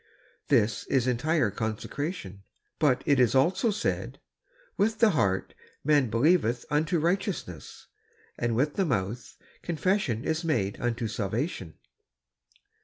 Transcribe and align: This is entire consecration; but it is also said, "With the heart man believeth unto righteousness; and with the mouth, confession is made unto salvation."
This 0.47 0.87
is 0.87 1.05
entire 1.05 1.51
consecration; 1.51 2.41
but 2.79 3.03
it 3.05 3.19
is 3.19 3.35
also 3.35 3.69
said, 3.69 4.19
"With 4.75 4.97
the 4.97 5.11
heart 5.11 5.53
man 5.83 6.09
believeth 6.09 6.65
unto 6.71 6.97
righteousness; 6.97 7.85
and 8.35 8.55
with 8.55 8.77
the 8.77 8.85
mouth, 8.85 9.37
confession 9.61 10.23
is 10.23 10.43
made 10.43 10.81
unto 10.81 11.07
salvation." 11.07 11.75